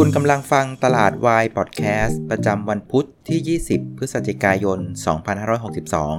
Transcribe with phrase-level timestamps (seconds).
[0.00, 4.78] คุณกำลังฟังตลาดวายพอดแคสต์ประจำวันพุทธที่ 20 พฤศจิกายน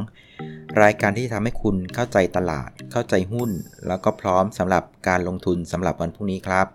[0.06, 3.50] 2562 รายการที่ทำให้คุณเข้าใจตลาด เข้าใจหุ้น
[3.88, 6.68] แล้วก็พร้อมสำหรับการลงทุนสำหรับวันพรุ่งนี้ครับ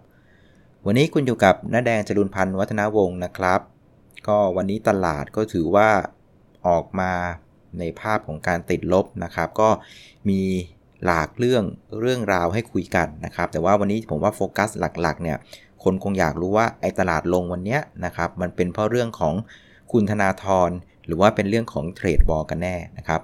[0.87, 3.61] วันนี้คุณอยู่กับน้าแดงจรุนพันธ์วัฒนาวงศ์นะครับ
[4.29, 5.91] ก็วันนี้ตลาดก็ถือว่า
[6.67, 7.13] ออกมา
[7.79, 9.69] ในภาพของการติดลบนะครับ ก็
[10.29, 10.41] มี
[11.05, 11.65] หลากเรื่อง
[12.01, 15.39] เรื่องราวให้คุยกันนะครับ แต่ว่าวันนี้ผมว่าโฟกัสหลักๆเนี่ย
[15.85, 19.35] คนคงอยากรู้ว่าไอ้ตลาดลงวันนี้นะครับมันเป็นเพราะเรื่องของ
[19.93, 20.71] คุณธนาธร
[21.07, 23.21] หรือว่าเป็นเรื่องของเทรดบอลกันแน่นะครับ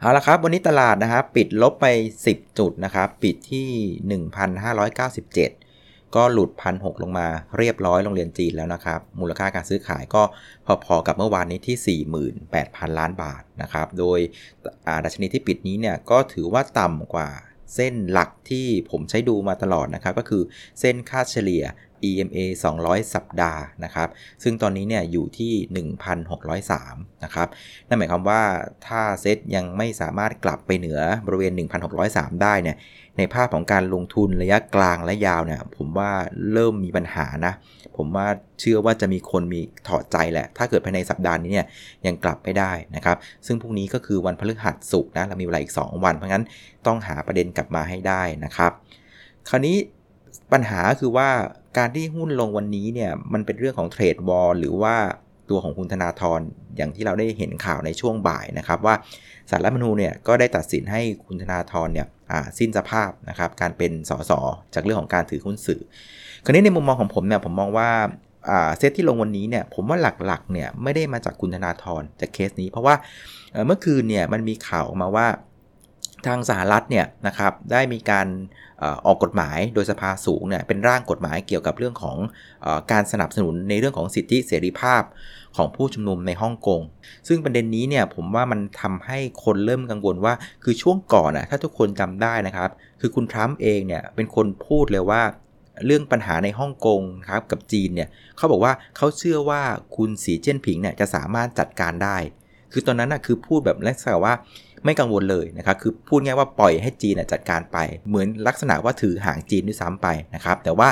[0.00, 1.86] เอาละครับวันนี้ตลาดนะครับปิดลบไป
[2.24, 3.68] 10 จุดนะครับปิดที่
[5.36, 7.26] 1,597 ก็หลุดพันหลงมา
[7.58, 10.22] เรียบร้อยโรงเรียนจีนแล้วนะครับ มูลค่าการซื้อขายก็
[10.84, 12.00] พอๆกับเมื่อวานนี้ที่
[12.48, 14.18] 48,000 ล้านบาทนะครับโดย
[15.04, 17.28] ดัชนีที่ปิดนี้เนี่ยก็ถือว่าต่ำกว่า
[17.74, 20.42] เส้นหลักที่ผมใช้ดูมาตลอดนะครับ ก็คือ
[20.80, 21.64] เส้นค่าเฉลี่ย
[22.08, 22.38] EMA
[22.76, 24.08] 200 สัปดาห์นะครับ
[24.42, 25.52] ซึ่งตอนนี้เนี่ยอยู่ที่
[26.38, 27.48] 1,603 นะครับ
[27.88, 28.42] นั่นหมายความว่า
[28.86, 31.52] ถ้าเซ็ตยังไม่สามารถกลับไปเหนือบริเวณ
[31.96, 32.76] 1,603 ได้เนี่ย
[33.18, 36.10] ในภาพของการลงทุนระยะกลางและยาวเนี่ย ผมว่า
[36.52, 37.52] เริ่มมีปัญหานะ
[37.96, 38.26] ผมว่า
[38.60, 41.66] เชื่อว่าจะมีคนมีถอดใจแหละ ถ้าเกิดภายในสัปดาห์นี้เนี่ย
[42.06, 46.44] ยังกลับไม่ได้นะครับ ซึ่งพรุ่งนี้ก็คือวันพฤหัสสุกนะ เรามีเวลาอีก 2 วัน เพราะงั้น
[46.86, 48.72] ต้องหาประเด็นกลับมาให้ได้นะครับ
[49.48, 49.76] คราวนี้
[50.52, 51.28] ปัญหาคือว่า
[51.76, 54.94] การที่หุ้นลงวันนี้เนี่ยมันเป็นเรื่องของเทรดวอลหรือว่า
[55.50, 56.40] ตัวของคุณธนาธร
[56.76, 58.94] อย่างที่เราได้เห็นข่าวในช่วงบ่ายนะครับ ว่า
[59.50, 62.06] สารรัฐมนูญเนี่ยก็ได้ตัดสินให้คุณธนาธรเนี่ย
[62.58, 64.32] สิ้นสภาพนะครับการเป็นสส
[64.74, 65.82] จากเรื่องของการถือหุ้นสื่อ
[66.44, 67.88] คราวนี้ในมุมมองของผมเนี่ยผมมองว่า
[68.78, 72.94] เซตที่ลงวันนี้เนี่ยผมว่าหลักๆเนี่ยไม่ได้มาจากคุณธนาธรจากเคสนี้ เพราะว่า
[73.66, 75.26] เมื่อคืนเนี่ยมันมีข่าวออกมาว่า
[76.28, 78.26] ทางสหรัฐเนี่ยนะครับได้มีการ
[79.06, 82.16] ออกกฎหมายโดยสภาสูงเนี่ยเป็นร่างกฎหมายเกี่ยวกับเรื่องของ
[82.66, 85.02] อการสนับสนุนในเรื่องของสิทธิเสรีภาพ
[85.56, 86.80] ของผู้ชุมนุมในฮ่องกง
[87.28, 90.34] ซึ่งประเด็นนี้เนี่ยผมว่ามันทำให้คนเริ่มกังวลว่า
[90.64, 95.22] คือช่วงก่อนนะถ้าทุกคนจำได้นะครับ คือคุณทรัมป์เองเนี่ยเป็นคนพูดเลยว่า
[95.86, 97.00] เรื่องปัญหาในฮ่องกง
[97.30, 99.62] ครับกับจีนเนี่ยเขาบอกว่าเขาเชื่อว่า
[99.96, 102.16] คุณสีเจิ้นผิงเนี่ยจะสามารถจัดการได้
[102.72, 104.34] คือตอนนั้นนะคือพูดแบบลักษณะว่า
[104.86, 110.88] ไม่กังวลเลยนะครับคือพูดง่ายว่าปล่อยให้จีนจัดการไป เหมือนลักษณะว่าถือหางจีนด้วยซ้ำไปนะครับแต่ว่า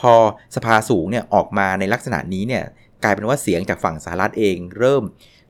[0.00, 0.12] พอ
[0.56, 2.62] สภาสูงเนี่ยออกมาในลักษณะนี้เนี่ย
[3.04, 5.02] กลายเป็นว่าเสียงจากฝั่งสหรัฐเองเริ่ม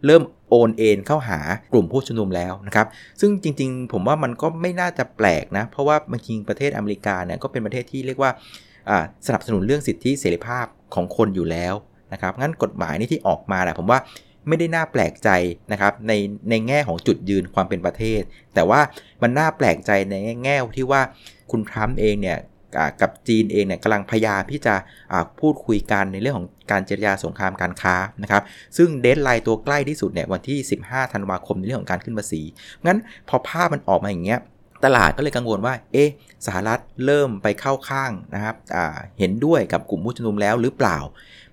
[0.07, 1.39] เริ่มโอนเอ็นเข้าหา
[1.73, 2.87] กลุ่มผู้ชุมนุมแล้วนะครับ
[3.21, 8.31] ซึ่งจริงๆ ผมว่ามันก็ไม่น่าจะแปลกนะ เพราะว่าบางทีประเทศอเมริกาเนี่ยก็เป็นประเทศที่เรียกว่า
[9.27, 11.75] สนับสนุนเรื่องสิทธิเสรีภาพของคนอยู่แล้ว
[12.13, 13.99] นะครับ งั้นกฎหมายนี้ที่ออกมาแหละผมว่า
[14.49, 15.29] ไม่ได้น่าแปลกใจ
[15.73, 16.13] นะครับใน
[16.51, 18.23] ในแง่ของจุดยืนความเป็นประเทศ
[18.55, 18.81] แต่ว่า
[19.23, 20.15] มันน่าแปลกใจใน
[20.45, 21.01] แง่ที่ว่า
[21.51, 22.39] คุณทรัมป์เองเนี่ย
[23.01, 24.75] กับจีนเองเนี่ยกำลังพยายามที่จะ
[25.41, 28.43] พูดคุยกันในเรื่องของการเจรจาสงครามการค้านะครับ
[28.77, 32.43] ซึ่ง deadline ตัวใกล้ที่สุดเนี่ยวันที่ 15 ธันวาคมในเรื่องของการขึ้นภาษี
[32.87, 32.99] งั้น
[33.29, 34.41] พอภาพมันออกมาอย่างเงี้ย
[34.85, 36.11] ตลาดก็เลยกังวลว่า เอ๊ะ
[36.47, 38.57] สหรัฐเริ่มไปเข้าข้างนะครับ
[39.19, 40.99] เห็นด้วยกับกลุ่มผู้ชุมนุมแล้วหรือเปล่า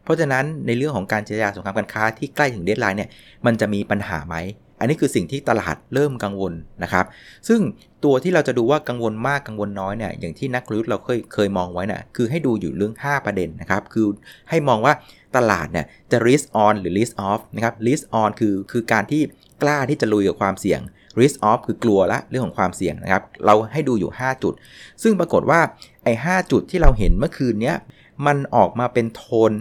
[0.06, 3.10] เพราะฉะนั้นในเรื่องของการเจรจาสงครามการค้าที่ใกล้ถึงเดทไลน์เนี่ย
[3.46, 4.36] มันจะมีปัญหาไหม
[4.80, 7.06] อันนี้คือสิ่งที่ตลาดเริ่มกังวลนะครับ
[7.48, 7.62] ซึ่ง
[8.04, 14.08] ตัวที่เราจะดูว่ากังวลมากกังวลน้อยเนี่ยอย่างที่นักลงทุนเราเคยเคยมองไว้นะ่ะคือให้ดูอยู่เรื่อง 5 ประเด็นนะครับ คือ
[14.50, 14.94] ให้มองว่า
[15.36, 19.22] ตลาดเนี่ยจะ risk on หรือ risk off นะครับ risk on คือคือการที่
[19.64, 20.80] กล้าที่จะลุยกับความเสี่ยง
[21.20, 24.54] risk off คือกลัวละเรื่องของความเสี่ยงนะครับ เราให้ดูอยู่ 5 จุด
[25.04, 25.60] ซึ่งปรากฏว่า
[26.04, 27.74] ไอ้5จุดที่เราเห็นเมื่อคืนเนี้
[28.26, 29.52] มันออกมาเป็นโทน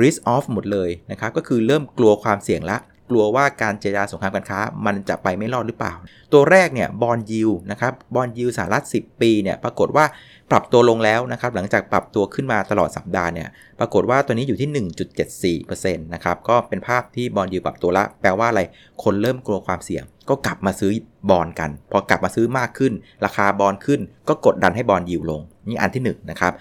[0.00, 2.78] risk off หมดเลยนะครับก็คือเริ่มกลัวความเสี่ยงละ
[3.10, 5.94] กลัวว่าการเจรจาสงครามการค้า มันจะไปไม่รอดหรือเปล่า
[6.32, 10.04] ตัวแรกเนี่ยบอลยูนะครับบอลยูสหรัฐ 10 ปีเนี่ยปรากฏว่า
[10.50, 13.48] ปรับตัวลงแล้วนะครับหลังจากปรับตัวขึ้นมาตลอดสัปดาห์เนี่ย
[13.78, 18.62] ปรากฏว่าตัวนี้อยู่ที่ 1.74%นะครับก็เป็นภาพที่บอลยูปรับตัวละแปลว่าอะไร
[19.04, 20.92] คนเริ่มกลัวความเสี่ยง ก็กลับมาซื้อ
[21.30, 22.92] บอลกัน พอกลับมาซื้อมากขึ้น
[23.24, 26.52] ราคาบอลขึ้น ก็กดดันให้บอลยิวลงนี่อันที่1นนะครับ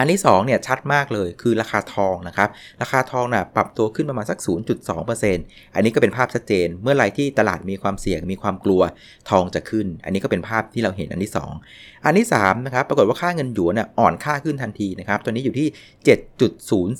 [0.00, 2.48] อันที่2เนี่ยชัดมากเลยคือราคาทองนะครับ
[2.82, 4.38] ราคาทองนะ่ะปรับตัวขึ้นประมาณสัก
[4.86, 8.82] 0.2%อันนี้ก็เป็นภาพชัดเจน เมื่อไรที่ตลาดมีความเสี่ยงมีความกลัว
[9.30, 11.32] ทองจะขึ้น อันนี้ก็เป็นภาพที่เราเห็นอันที่
[11.68, 15.68] 2 อันที่3นะครับปรากฏว่าค่าเงินหยวนอ่อนค่าขึ้นทันทีนะครับตอนนี้อยู่ที่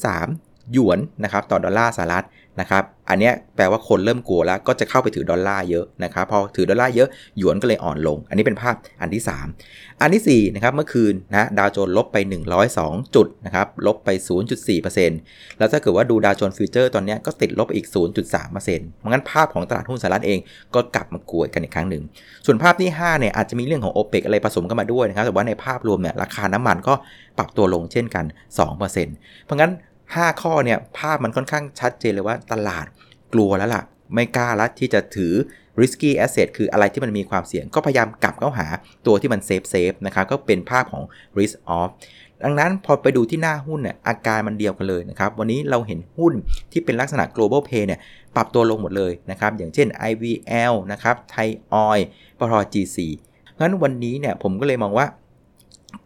[0.08, 2.24] 7.03หยวนนะครับต่อดอลลาร์สหรัฐ
[2.60, 7.08] นะครับ อันนี้แปลว่าคนเริ่มกลัวแล้วก็จะเข้าไปถือดอลลาร์เยอะนะครับ พอถือดอลลาร์เยอะ
[7.38, 9.22] หยวนก็เลยอ่อนลง อันนี้เป็นภาพอันที่
[9.62, 12.16] 3 อันที่4นะครับ เมื่อคืนนะดาวโจนส์ลบไป
[12.66, 14.08] 102 จุดนะครับ ลบไป
[14.84, 17.88] 0.4%แล้วถ้าเกิดว่าดูดาวโจนส์ futures ตอนนี้ก็ติดลบไปอีก
[18.32, 20.38] 0.3%เพราะงั้นภาพของตลาดหุ้นสหรัฐเอง
[20.74, 22.02] ก็กลับมากลัวกันอีกครั้งหนึ่ง
[22.46, 26.94] ส่วนภาพที่5เนี่ยอาจจะมีเรื่องของ o p e ปอะไรผสมกันมาด้วยนะครับ แต่ว่าในภาพรวมเนี่ยราคาน้ำมันก็
[27.38, 28.24] ปรับตัวลงเช่นกัน
[28.64, 28.80] 2%
[29.44, 29.72] เพราะงั้น
[30.14, 32.86] 5 ข้อเนี่ยภาพมันค่อนข้างชัดเจนเลยว่าตลาด
[33.32, 33.82] กลัวแล้วล่ะ
[34.14, 35.34] ไม่กล้าละที่จะถือ
[35.80, 38.66] risky asset คืออะไรที่มันมีความเสี่ยงก็พยายามกลับเข้าหา
[39.06, 41.02] ตัวที่มัน safe safe นะครับก็เป็นภาพของ
[41.38, 41.90] risk off
[42.44, 46.32] ดังนั้นพอไปดูที่หน้าหุ้นเนี่ยอาการมันเดียวกันเลยนะครับ วันนี้เราเห็นหุ้น
[46.72, 48.00] ที่เป็นลักษณะ global play เนี่ย
[48.36, 51.48] ปรับตัวลงหมดเลยนะครับ อย่างเช่น IVL นะครับ Thai
[51.86, 52.00] Oil
[52.38, 52.98] ปตท GC
[53.60, 55.06] งั้นวันนี้เนี่ยผมก็เลยมองว่า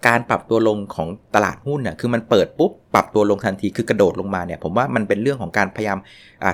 [0.06, 5.98] การปรับตัวลงของตลาดหุ้นน่ยคือมันเปิดปุ๊บปรับตัวลงทันทีคือกระโดดลงมาเนี่ยผมว่ามันเป็นเรื่องของการพยายาม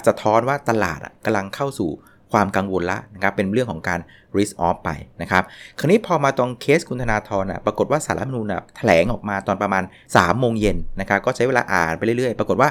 [0.06, 1.90] สะท้อนว่าตลาดกำลังเข้าสู่
[2.32, 4.00] ความกังวลละนะครับเป็นเรื่องของการ
[4.36, 4.90] risk off ไป
[5.22, 5.42] นะครับ
[5.78, 9.82] คราวนี้พอมาตรงเคสคุณธนาธรนะปรากฏว่าสารรัฐมนูลนะแถลงออกมาตอนประมาณ
[10.12, 12.68] 3โมงเย็นนะครับก็ใช้เวลาอ่านไปเรื่อยๆ ปรากฏว่า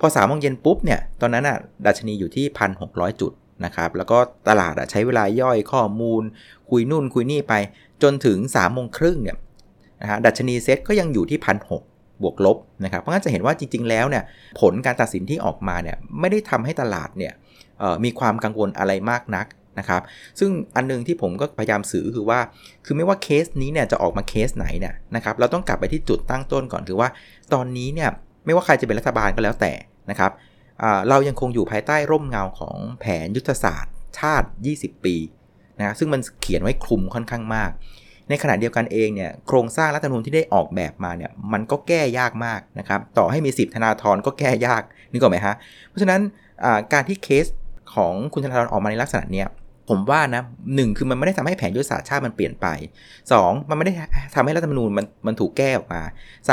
[0.00, 2.46] พอ3โมงเย็นปุ๊บเนี่ยตอนนั้นอะดัชนีอยู่ที่
[2.82, 3.32] 1,600 จุด
[3.64, 4.18] นะครับแล้วก็
[4.48, 6.22] ตลาดใช้เวลาย่อยข้อมูล
[6.70, 7.54] คุยนู่นคุยนี่ไป
[8.02, 9.36] จนถึง3โมงครึ่งเนี่ย
[10.02, 11.40] นะฮะดัชนีเซ็ตก็ยังอยู่ที่
[11.80, 14.24] 1,600บวกลบนะครับเพราะงั้นจะเห็นว่าจริง ๆ แล้วเนี่ย
[14.60, 17.32] ผลการตัดสินที่ออกมาเนี่ยไม่ได้ทำให้ตลาดเนี่ย
[18.04, 19.46] มีความกังวลอะไรมากนัก
[19.78, 20.02] นะครับ
[20.38, 22.40] ซึ่งอันนึงที่ผมก็พยายามสื่อคือว่า
[22.84, 27.08] คือไม่ว่าเคสนี้เนี่ยจะออกมาเคสไหนเนี่ยนะครับเราต้องกลับไปที่จุดตั้งต้นก่อนคือว่า
[27.54, 28.10] ตอนนี้เนี่ย
[28.44, 29.72] ไม่ว่าใครจะเป็นรัฐบาลก็แล้วแต่
[30.10, 30.32] นะครับ
[31.08, 34.48] เรายังคงอยู่ภายใต้ร่มเงาของแผนยุทธศาสตร์ ชาติ
[34.78, 35.16] 20 ปี
[35.78, 37.70] นะซึ่งมันเขียนไว้คลุมค่อนข้างมาก
[38.28, 44.82] ในขณะเดียวกันเองเนี่ยโครงสร้างรัฐธรรมนูญที่ได้ออกแบบมาเนี่ยมันก็แก้ยากมากนะครับต่อให้มีสิบธนาธรก็แก้ยาก
[45.12, 45.54] นึกออกไหมฮะ
[45.88, 46.20] เพราะฉะนั้น
[46.92, 47.46] การที่เคส
[47.94, 49.48] ของคุณธนาธรออกมาในลักษณะเนี้ย
[49.88, 50.42] ผมว่านะ
[50.74, 52.66] หนึ่งคือมันไม่ได้ทำให้แผนยุทธศาสตร์ชาติมันเปลี่ยนไป
[53.18, 53.92] 2 มันไม่ได้
[54.34, 56.02] ทำให้รัฐธรรมนูญมันมันถูกแก้ออกมา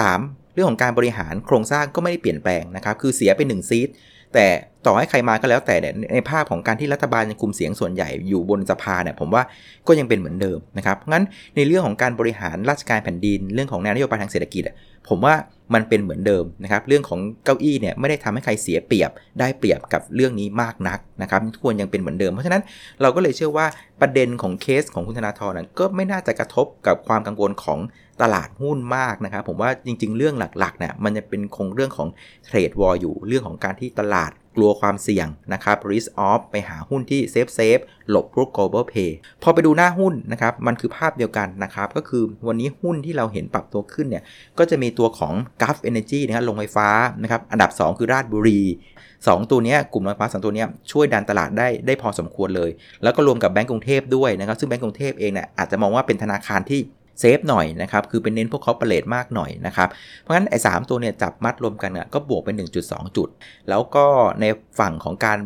[0.02, 3.90] 3 เรื่องของการบริหารโครงสร้างก็ไม่ได้เปลี่ยนแปลงนะครับ คือเสียไป1ซีท
[4.34, 4.46] แต่
[4.86, 9.44] ต่อให้ใครมาก็แล้วแต่เนี่ยในภาพของการที่รัฐบาลยังคุมเสียงส่วนใหญ่อยู่บนสภาเนี่ยผมว่า
[9.88, 11.24] ก็ยังเป็นเหมือนเดิมนะครับงั้น
[11.56, 14.64] ในเรื่องของการบริหารราชการแผ่นดิน เรื่องของแนวนโยบายทางเศรษฐกิจ
[15.10, 15.36] ผมว่า
[15.74, 22.62] มันเป็นเหมือนเดิมนะครับเรื่องของเก้าอี้เนี่ยไม่ได้ทำให้ใครเสียเปรียบได้เปรียบกับเรื่องนี้มากนักนะครับทุกคนยังเป็นเหมือนเดิม เพราะฉะนั้น
[23.02, 23.66] เราก็เลยเชื่อว่า
[24.02, 27.80] ประเด็นของเคสของคุณธนาธรนะก็ไม่น่าจะกระทบกับความกังวลของ
[28.22, 32.08] ตลาดหุ้นมากนะครับผมว่าจริง ๆ เรื่องหลักๆเนี่ยมันจะเป็นคงเรื่องของ
[32.46, 37.78] trade war อยู่เรื่องของการที่ตลาด กลัวความเสี่ยงนะครับ risk off ไปหาหุ้นที่ safe safe
[38.10, 39.12] หลบพวก global play
[39.44, 44.24] พอไปดูหน้าหุ้นนะครับ มันคือภาพเดียวกันนะครับ ก็คือวันนี้หุ้นที่เราเห็นปรับตัวขึ้นเนี่ย
[44.58, 46.90] ก็จะมีตัวของ Gulf Energy นะครับโรงไฟฟ้า
[47.22, 48.62] นะครับ อันดับ 2 คือราชบุรี
[49.06, 52.70] 2 ตัวนี้กลุ่มไฟฟ้าสองตัวนี้ช่วยดันตลาดได้ได้พอสมควรเลย
[53.04, 56.82] แล้วก็รวมกับแบงก์กรุงเทพด้วยนะครับ ซึ่งแบงก์กรุงเทพเองเนี่ยอาจจะมองว่าเป็นธนาคารที่
[57.20, 59.90] เซฟหน่อยนะครับ คือเป็นเน้นพวกเขาเปรตมากหน่อยนะครับ
[60.22, 63.30] เพราะฉะนั้นไอ้สตัวเนี่ยจับมัดรวมกันเนี่ยก็บวกเป็น 1.2 จุด
[63.70, 64.06] แล้วก็
[64.42, 64.46] ใน
[64.80, 65.40] ฝั่งของการ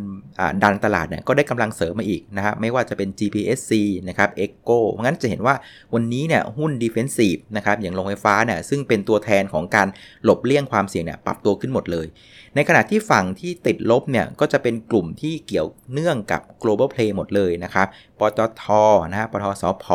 [0.63, 3.71] ดันตลาดเนี่ยก็ได้กำลังเสริมมาอีกนะครับไม่ว่าจะเป็น GPSC
[4.09, 5.55] นะครับ Echo เพราะงั้นจะเห็นว่า
[5.93, 9.87] วันนี้เนี่ยหุ้น Defensive นะครับอย่างลงไฟฟ้าเนี่ยซึ่งเป็นตัวแทนของการ
[10.23, 12.07] หลบเลี่ยงความเสี่ยงเนี่ยปรับตัวขึ้นหมดเลย
[12.55, 17.87] ในขณะที่ฝั่งที่ติดลบเนี่ยก็จะเป็นกลุ่มที่เกี่ยวเนื่องกับ global play หมดเลยนะครับ
[18.19, 18.63] ปตท
[19.11, 19.85] นะปตทสผ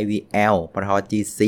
[0.00, 1.40] IVL ปตท GC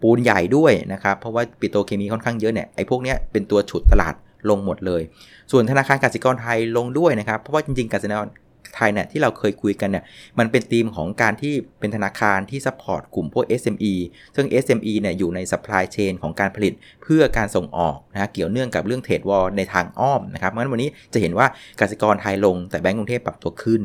[0.00, 4.14] ปูนใหญ่ด้วยนะครับ เพราะว่าปิโตรเคมีค่อนข้างเยอะเนี่ยไอ้พวกนี้เป็นตัวฉุดตลาด
[4.50, 5.02] ลงหมดเลย
[5.50, 8.26] ส่วนธนาคารกสิกรไทยลงด้วยนะครับ เพราะว่าจริงๆกสิกร
[8.74, 10.04] ไทยเนี่ยที่เราเคยคุยกันเนี่ย
[10.38, 13.94] มันเป็นธีมของการที่เป็นธนาคารที่ support กลุ่มพวก SME
[14.36, 21.46] ซึ่ง SME เนี่ยอยู่ใน supply chain ของการผลิตเพื่อการส่งออกนะเกี่ยวเนื่องกับเรื่อง trade war ในทางอ้อมนะครับเพราะฉะนั้นวันนี้จะเห็นว่า
[21.80, 23.82] กสิกรไทยลงแต่แบงก์กรุงเทพปรับตัวขึ้น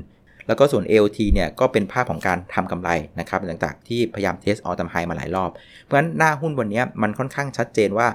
[0.47, 5.51] แล้วก็ส่วน AOT เนี่ยก็เป็นภาพของการทำกำไรนะครับหลังจากที่พยายาม test all time high มาหลายรอบ
[5.83, 8.07] เพราะฉะนั้นหน้าหุ้นวันนี้มันค่อนข้างชัดเจนว่า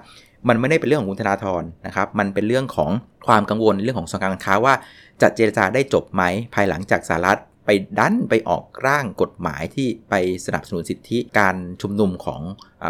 [0.48, 2.90] มันไม่ได้เป็นเรื่องของคุณธนาธรนะครับ มันเป็นเรื่องของ
[3.26, 4.74] ความกังวลเรื่องของสงครามการค้าว่า
[5.22, 6.22] จะเจรจาได้จบไหม
[6.54, 10.14] ภายหลังจากสหรัฐไปดันไปออกร่างกฎหมายที่ไป
[10.46, 12.40] สนับสนุนสิทธิการชุมนุมของ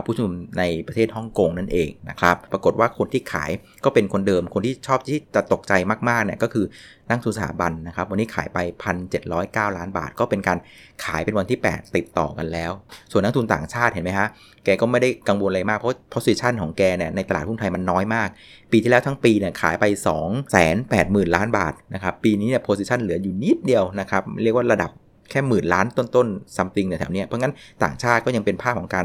[0.05, 3.51] ผู้ชุมนุมในประเทศฮ่องกงนั่นเองนะครับ ปรากฏว่าคนที่ขาย
[3.85, 5.73] ก็เป็นคนเดิม คนที่ชอบที่จะตกใจ
[6.09, 6.67] มากๆเนี่ยก็คือ
[7.09, 8.59] นักทุนสถาบันนะครับ วันนี้ขายไป
[9.19, 10.59] 1,709 ล้านบาท ก็เป็นการ
[11.05, 12.73] ขายเป็นวันที่ 8 ติดต่อกันแล้ว
[13.13, 14.29] ส่วนนักทุนต่างชาติเห็นไหมฮะ
[14.65, 18.29] แกก็ไม่ได้กังวลอะไรมาก เพราะ position ของแกเนี่ยในตลาดหุ้นไทยมันน้อยมาก
[18.73, 20.15] ปีที่แล้วทั้งปีเนี่ยขายไป 2
[20.55, 20.65] 8 0
[21.03, 24.91] 0 0 0 ล้านบาทนะครับ ปีนี้เนี่ย position เหลืออยู่นิดเดียวนะครับ เรียกว่าระดับ
[25.33, 29.05] แค่หมื่นล้านต้นๆซัมติงในแถวนี้เพราะงั้นต่างชาติก็ยังเป็นภาพของการ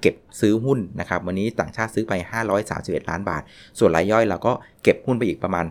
[0.00, 2.12] เก็บซื้อหุ้นนะครับวันนี้ต่างชาติซื้อไป
[2.62, 3.42] 531 ล้านบาท
[3.78, 4.52] ส่วนรายย่อยเราก็
[4.82, 5.64] เก็บหุ้นไปอีกประมาณ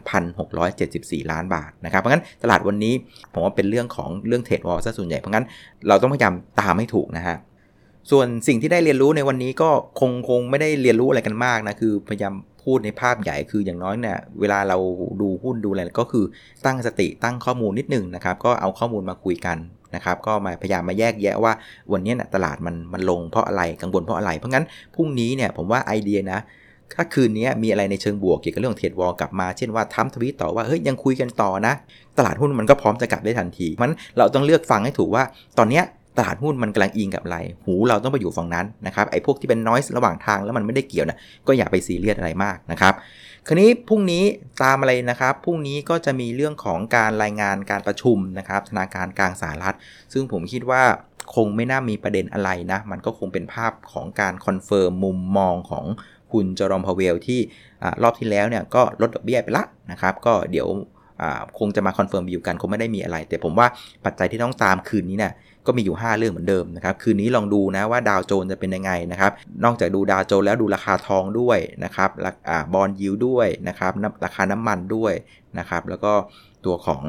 [0.62, 2.94] 1,674 ล้านบาทนะครับเพราะงั้นตลาดวันนี้
[3.34, 5.46] ผมว่าเป็นเรื่องของเรื่องเทรดวอลซะส่วนใหญ่เพราะงั้น
[5.88, 7.38] เราต้องพยายามตามให้ถูกนะฮะ
[8.12, 9.70] ส่วนสิ่งที่ได้เรียนรู้ในวันนี้ก็
[10.00, 12.34] คงคงไม่ได้เรียนรู้อะไรกันมากนะคือพยายาม
[12.64, 14.78] พูดในภาพใหญ่คืออย่างน้อยเนี่ยเวลาเรา
[15.22, 16.26] ดูหุ้นดูอะไรก็คือ
[16.66, 19.58] ตั้งสติตั้งข้อมูลนิดนึงนะครับ ก็เอาข้อมูลมาคุยกัน
[19.96, 21.54] นะครับก็มาพยายามมาแยกแยะว่า
[21.92, 26.40] วันนี้นะตลาดมันมันลงเพราะอะไรกังวลเพราะอะไร เพราะงั้นพรุ่งนี้เนี่ยผมว่าไอเดียนะ
[26.96, 31.74] ถ้าคืนนี้มีอะไรในเชิงบวกเกี่ยวกับเรื่องเทรดวอลกลับมา เช่นว่าทัมทวีตต่อว่าเฮ้ยยังคุยกันต่อนะ
[32.18, 35.24] ตลาดหุ้นมันก็พร้อมจะกลับได้ทันทีมันเราต้องเลือกฟังให้ถูกว่า
[35.58, 35.84] ตอนเนี้ย
[36.18, 42.94] ตลาดหุ้นมันกำลังอิงกับอะไร หูเราต้องไปอยู่ฝั่งนั้นนะครับไอ้พวกที่เป็น noise ระหว่างทางแล้วมันไม่ได้เกี่ยวนะก็อย่าไปซีเรียสอะไรมากนะครับ
[43.48, 44.24] คราวนี้พรุ่งนี้
[44.64, 49.76] ตามอะไรนะครับพรุ่งนี้ก็จะมีเรื่องของการรายงานการประชุมนะครับธนาคารกลางสหรัฐ
[50.14, 50.84] ซึ่งผมคิดว่า
[51.36, 55.86] คงไม่น่ามีประเด็นอะไรนะ มันก็คงเป็นภาพของการ confirm มุมมองของ
[56.32, 57.40] คุณเจอโรมพาวเวลล์ที่
[58.04, 60.68] รอบที่แล้วเนี่ยก็ลดดอกเบี้ยไปละนะครับ ก็เดี๋ยว
[61.60, 63.68] คงจะมา confirm อยู่กันคงไม่ได้มีอะไร แต่ผมว่า
[64.06, 65.34] ปัจจัยที่ต้องตามคืนนี้เนี่ย
[65.66, 69.32] ก็มีอยู่ 5 เรื่องเหมือนเดิมนะครับคืนนี้ลองดูนะว่าดาวโจนจะเป็นยังไงนะครับ
[69.64, 72.10] นอกจากดูดาวโจนแล้วดูราคาทองด้วยนะครับ
[72.74, 73.92] บอลยิวด้วยนะครับ
[74.26, 75.14] ราคาน้ำมันด้วย
[75.60, 76.14] นะครับแล้วก็
[76.66, 77.02] ตัวของ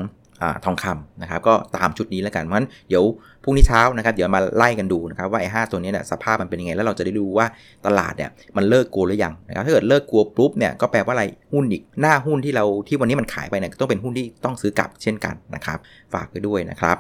[0.65, 3.05] ทองคำนะครับก็ตามชุดนี้แล้วกันเพราะฉะนั้นเดี๋ยว
[3.45, 7.47] พรุ่งนี้เช้านะครับเดี๋ยวมาไล่กันดูนะครับว่าไอ้ห้าตัวนี้เนี่ยสภาพมันเป็นยังไง แล้วเราจะได้ดูว่า
[7.87, 15.79] ตลาดเนี่ยมันเลิกกลัวหรือยังนะครับถ้าเกิดเลิกกลัวปุ๊บเนี่ยก็แปลว่าอะไรหุ้นอีกหน้าหุ้นที่เราที่วันนี้มันขายไปเนี่ยต้องเป็นหุ้นที่ต้องซื้อกลับเช่นกันนะครับ
[16.13, 16.97] ฝากไปด้วยนะครับ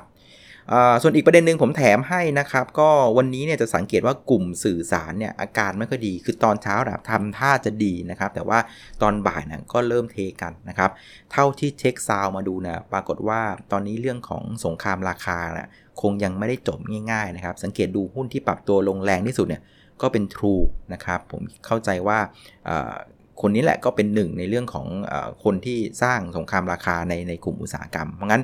[1.03, 8.59] ส่วนอีกประเด็นหนึ่งผมแถมให้นะครับ ก็วันนี้เนี่ยจะสังเกตว่ากลุ่มสื่อสารเนี่ยอาการไม่ค่อยดี คือตอนเช้าแบบทำท่าจะดีนะครับ แต่ว่า
[9.03, 10.91] ตอนบ่ายนี่ยก็เริ่มเทกันนะครับ
[11.33, 13.41] เท่าที่เช็คซาวมาดูนะปรากฏว่า
[13.73, 15.69] ตอนนี้เรื่องของสงครามราคานะ
[16.03, 16.79] คงยังไม่ได้จบ
[17.11, 19.63] ง่ายๆนะครับ สังเกตดูหุ้นที่ปรับตัวลงแรงที่สุดเนี่ย
[20.03, 22.19] ก็เป็น True นะครับ ผมเข้าใจว่า
[23.41, 25.13] คนนี้แหละก็เป็นหนึ่งในเรื่องของอ
[25.45, 28.43] คนที่สร้างสงครามราคาในในกลุ่มอุตสาหกรรม เพราะงั้น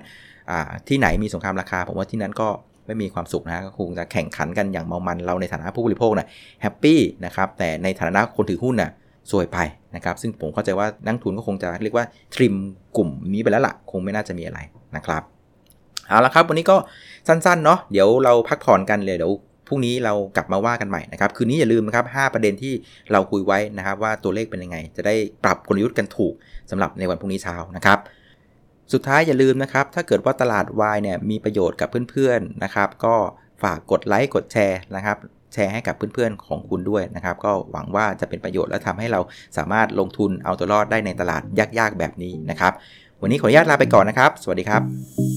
[0.88, 2.48] ที่ไหนมีสงครามราคา ผมว่าที่นั้นก็
[2.86, 6.26] ไม่มีความสุขนะก็คงจะแข่งขันกันอย่างเมามันเราในฐานะผู้บริโภคนะ
[6.62, 8.90] แฮปปี้นะครับแต่ในฐานะคนถือหุ้นนะ่ะ
[9.30, 9.58] สวยไป
[9.96, 12.54] นะครับซึ่งผมเข้าใจว่านักทุนก็คงจะเรียกว่าทริม
[12.96, 14.58] กลุ่มนี้ไปแล้วละ่ะ คงไม่น่าจะมีอะไร
[14.96, 15.22] นะครับ
[16.08, 16.76] เอาละครับวันนี้ก็
[17.28, 19.32] สั้นๆเนาะเดี๋ยวเราพักผ่อนกันเลยเดี๋ยว
[19.68, 22.72] พรุ่งนี้เรากลับมาว่ากันใหม่นะครับคืนนี้อย่าลืมนะครับ 5 ประเด็นที่
[23.12, 26.34] เราคุยไว้นะครับว่าตัวเลขเป็นยังไง จะได้ปรับกลยุทธ์กันถูก
[26.70, 27.98] สำหรับในวันพรุ่งนี้เช้านะครับ
[28.92, 33.14] สุดท้ายอย่าลืมนะครับ ถ้าเกิดว่าตลาดวายเนี่ยมีประโยชน์กับเพื่อนๆนะครับ ก็
[33.62, 35.16] ฝากกดไลค์กดแชร์นะครับ
[35.52, 39.20] แชร์ให้กับเพื่อนๆของคุณด้วยนะครับ ก็หวังว่าจะเป็นประโยชน์และทำให้เรา
[39.56, 41.42] สามารถลงทุนเอาตัวรอดได้ในตลาด
[41.78, 42.72] ยากๆแบบนี้นะครับ
[43.22, 45.31] วันนี้ขออนุญาตลาไปก่อนนะครับ สวัสดีครับ